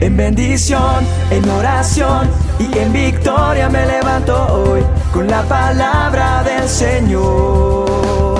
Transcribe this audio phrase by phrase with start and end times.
[0.00, 2.28] En bendición, en oración
[2.60, 4.80] y en victoria me levanto hoy
[5.12, 8.38] con la palabra del Señor.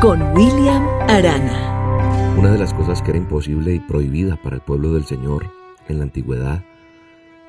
[0.00, 2.34] Con William Arana.
[2.36, 5.46] Una de las cosas que era imposible y prohibida para el pueblo del Señor
[5.88, 6.64] en la antigüedad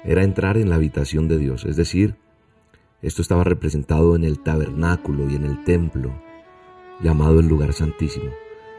[0.04, 2.16] era entrar en la habitación de Dios, es decir,
[3.02, 6.11] esto estaba representado en el tabernáculo y en el templo,
[7.02, 8.32] llamado el lugar santísimo,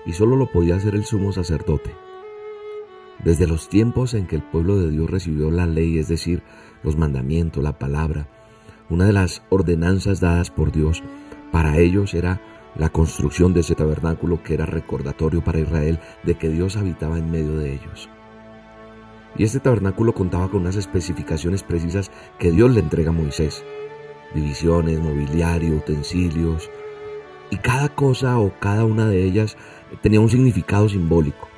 [0.08, 1.94] y solo lo podía hacer el sumo sacerdote.
[3.22, 6.42] Desde los tiempos en que el pueblo de Dios recibió la ley, es decir,
[6.82, 8.26] los mandamientos, la palabra,
[8.88, 11.02] una de las ordenanzas dadas por Dios
[11.52, 12.40] para ellos era
[12.74, 17.30] la construcción de ese tabernáculo que era recordatorio para Israel de que Dios habitaba en
[17.30, 18.08] medio de ellos.
[19.36, 23.62] Y este tabernáculo contaba con unas especificaciones precisas que Dios le entrega a Moisés.
[24.34, 26.70] Divisiones, mobiliario, utensilios.
[27.50, 29.56] Y cada cosa o cada una de ellas
[30.02, 31.48] tenía un significado simbólico.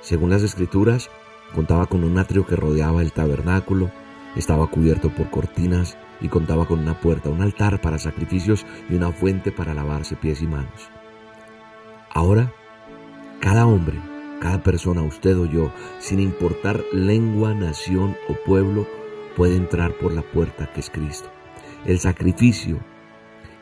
[0.00, 1.10] Según las escrituras,
[1.54, 3.90] contaba con un atrio que rodeaba el tabernáculo,
[4.34, 9.12] estaba cubierto por cortinas y contaba con una puerta, un altar para sacrificios y una
[9.12, 10.90] fuente para lavarse pies y manos.
[12.12, 12.52] Ahora,
[13.40, 13.98] cada hombre,
[14.40, 18.86] cada persona, usted o yo, sin importar lengua, nación o pueblo,
[19.36, 21.30] puede entrar por la puerta que es Cristo.
[21.84, 22.78] El sacrificio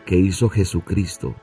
[0.07, 1.35] que hizo Jesucristo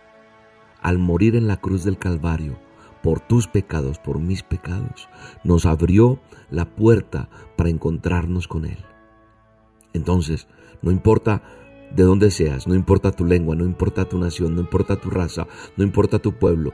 [0.81, 2.57] al morir en la cruz del Calvario
[3.01, 5.09] por tus pecados, por mis pecados,
[5.43, 8.77] nos abrió la puerta para encontrarnos con Él.
[9.93, 10.47] Entonces,
[10.81, 11.41] no importa
[11.95, 15.47] de dónde seas, no importa tu lengua, no importa tu nación, no importa tu raza,
[15.75, 16.73] no importa tu pueblo,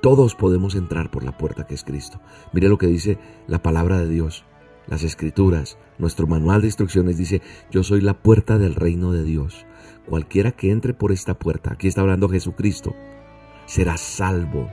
[0.00, 2.20] todos podemos entrar por la puerta que es Cristo.
[2.52, 4.44] Mire lo que dice la palabra de Dios,
[4.86, 9.66] las escrituras, nuestro manual de instrucciones dice, yo soy la puerta del reino de Dios.
[10.06, 12.94] Cualquiera que entre por esta puerta, aquí está hablando Jesucristo,
[13.68, 14.70] será salvo,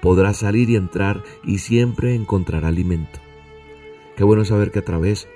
[0.00, 3.18] podrá salir y entrar y siempre encontrará alimento.
[4.16, 5.26] Qué bueno saber que a través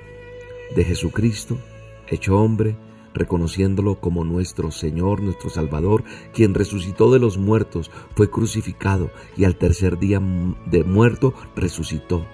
[0.76, 1.58] de Jesucristo,
[2.06, 2.76] hecho hombre,
[3.14, 9.56] reconociéndolo como nuestro Señor, nuestro Salvador, quien resucitó de los muertos, fue crucificado y al
[9.56, 10.20] tercer día
[10.66, 12.26] de muerto resucitó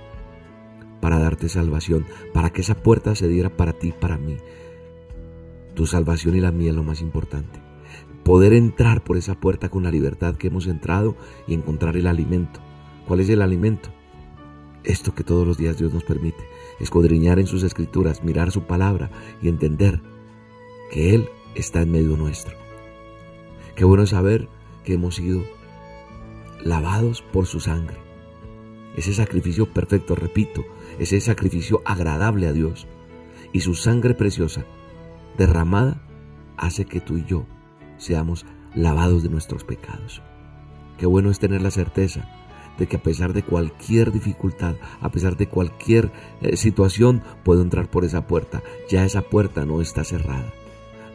[1.01, 4.39] para darte salvación, para que esa puerta se diera para ti, para mí.
[5.75, 7.64] Tu salvación y la mía es lo más importante.
[8.25, 11.15] Poder entrar por esa puerta con la libertad que hemos entrado
[11.47, 12.59] y encontrar el alimento.
[13.07, 13.91] ¿Cuál es el alimento?
[14.83, 16.43] Esto que todos los días Dios nos permite,
[16.81, 19.11] escudriñar en sus escrituras, mirar su palabra
[19.43, 20.01] y entender
[20.91, 22.57] que Él está en medio nuestro.
[23.77, 24.49] Qué bueno saber
[24.85, 25.43] que hemos sido
[26.63, 27.99] lavados por su sangre.
[28.97, 30.65] Ese sacrificio perfecto, repito,
[30.99, 32.87] ese sacrificio agradable a Dios.
[33.53, 34.65] Y su sangre preciosa,
[35.37, 36.01] derramada,
[36.57, 37.45] hace que tú y yo
[38.05, 40.23] seamos lavados de nuestros pecados.
[40.99, 42.29] Qué bueno es tener la certeza
[42.79, 46.11] de que a pesar de cualquier dificultad, a pesar de cualquier
[46.41, 48.63] eh, situación, puedo entrar por esa puerta.
[48.91, 50.53] Ya esa puerta no está cerrada.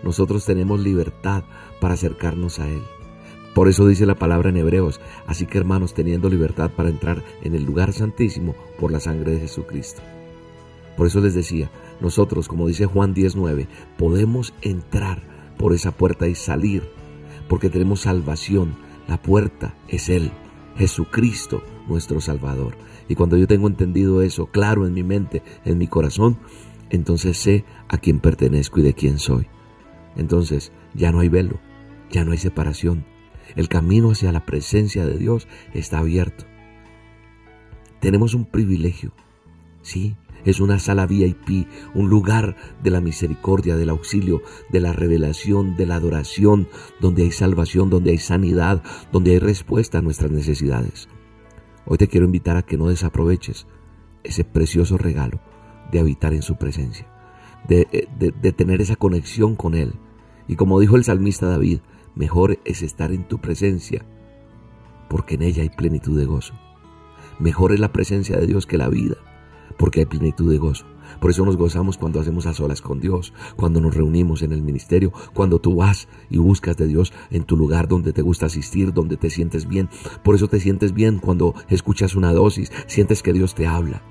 [0.04, 1.44] Nosotros tenemos libertad
[1.82, 2.82] para acercarnos a Él.
[3.54, 7.56] Por eso dice la palabra en Hebreos, así que hermanos, teniendo libertad para entrar en
[7.56, 10.02] el lugar santísimo por la sangre de Jesucristo.
[10.96, 13.68] Por eso les decía, nosotros, como dice Juan 19,
[13.98, 15.24] podemos entrar
[15.60, 16.90] por esa puerta y salir,
[17.50, 18.76] porque tenemos salvación.
[19.08, 20.32] La puerta es Él,
[20.78, 22.76] Jesucristo, nuestro Salvador.
[23.10, 26.38] Y cuando yo tengo entendido eso claro en mi mente, en mi corazón,
[26.90, 29.48] entonces sé a quién pertenezco y de quién soy.
[30.16, 31.60] Entonces ya no hay velo,
[32.10, 33.06] ya no hay separación.
[33.58, 36.46] El camino hacia la presencia de Dios está abierto.
[38.00, 39.12] Tenemos un privilegio,
[39.82, 40.16] sí,
[40.46, 45.86] es una sala VIP, un lugar de la misericordia, del auxilio, de la revelación, de
[45.86, 46.68] la adoración,
[47.00, 51.10] donde hay salvación, donde hay sanidad, donde hay respuesta a nuestras necesidades.
[51.86, 53.68] Hoy te quiero invitar a que no desaproveches
[54.24, 55.40] ese precioso regalo
[55.92, 57.08] de habitar en su presencia,
[57.68, 59.94] de, de, tener esa conexión con Él.
[60.48, 61.80] Y como dijo el salmista David,
[62.16, 64.06] mejor es estar en tu presencia,
[65.10, 66.54] porque en ella hay plenitud de gozo.
[67.40, 69.16] Mejor es la presencia de Dios que la vida
[69.80, 70.86] porque hay plenitud de gozo.
[71.20, 74.62] Por eso nos gozamos cuando hacemos a solas con Dios, cuando nos reunimos en el
[74.62, 78.94] ministerio, cuando tú vas y buscas de Dios en tu lugar donde te gusta asistir,
[78.94, 79.90] donde te sientes bien.
[80.24, 84.04] Por eso te sientes bien cuando escuchas una dosis, sientes que Dios te habla.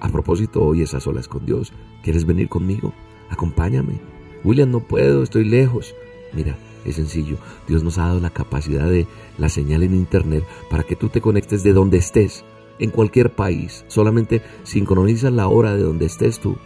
[0.00, 1.72] A propósito, hoy es a solas con Dios.
[2.02, 2.92] ¿Quieres venir conmigo?
[3.30, 4.00] Acompáñame.
[4.44, 5.94] William, no puedo, estoy lejos.
[6.32, 7.38] Mira, es sencillo.
[7.68, 9.06] Dios nos ha dado la capacidad de
[9.38, 12.44] la señal en Internet para que tú te conectes de donde estés
[12.82, 13.84] en cualquier país.
[13.88, 16.56] Solamente sincronizas la hora de donde estés tú.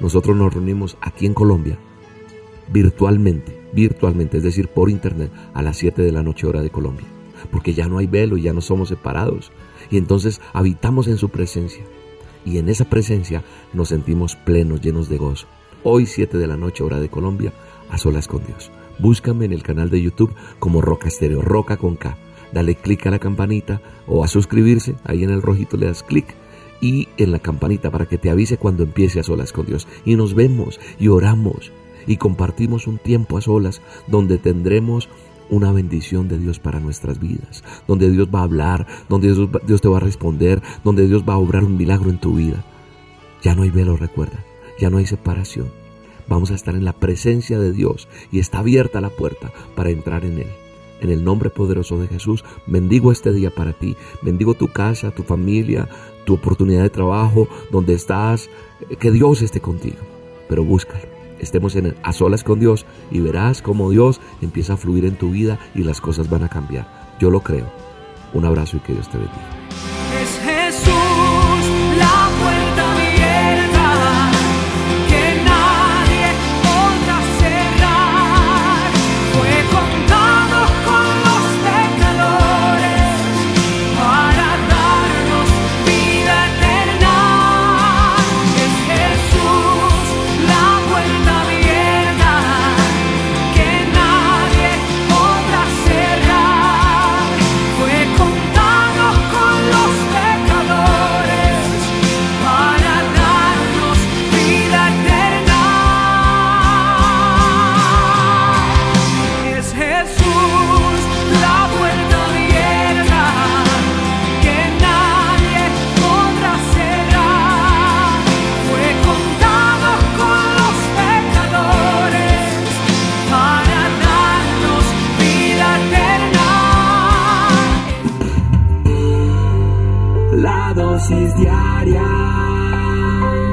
[0.00, 1.78] Nosotros nos reunimos aquí en Colombia
[2.68, 7.06] virtualmente, virtualmente, es decir, por internet, a las 7 de la noche hora de Colombia.
[7.50, 9.52] porque ya no hay velo ya no somos separados.
[9.90, 11.84] Y entonces habitamos en su presencia.
[12.46, 13.44] Y en esa presencia
[13.74, 15.46] nos sentimos plenos, llenos de gozo.
[15.84, 17.52] Hoy 7 de la noche, hora de Colombia,
[17.90, 18.72] a solas con Dios.
[18.98, 22.16] Búscame en el canal de YouTube como Roca Estéreo, Roca con K.
[22.52, 26.34] Dale clic a la campanita o a suscribirse, ahí en el rojito le das clic
[26.80, 29.88] y en la campanita para que te avise cuando empiece a solas con Dios.
[30.04, 31.72] Y nos vemos y oramos
[32.06, 35.08] y compartimos un tiempo a solas donde tendremos
[35.48, 39.32] una bendición de Dios para nuestras vidas, donde Dios va a hablar, donde
[39.66, 42.64] Dios, te va a responder, donde Dios va a obrar un milagro en tu vida.
[43.42, 44.44] Ya no hay velo, recuerda,
[44.78, 45.70] ya no hay separación.
[46.28, 50.24] Vamos a estar en la presencia de Dios y está abierta la puerta para entrar
[50.24, 50.65] en Él.
[51.00, 55.22] En el nombre poderoso de Jesús, bendigo este día para ti, bendigo tu casa, tu
[55.22, 55.88] familia,
[56.24, 58.48] tu oportunidad de trabajo, donde estás,
[58.98, 59.98] que Dios esté contigo,
[60.48, 65.04] pero búscalo estemos en, a solas con Dios y verás cómo Dios empieza a fluir
[65.04, 67.14] en tu vida y las cosas van a cambiar.
[67.20, 67.66] Yo lo creo.
[68.32, 70.95] Un abrazo y que Dios te bendiga.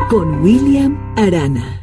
[0.09, 1.82] Con William Arana.